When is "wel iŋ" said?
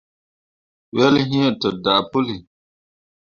0.95-1.33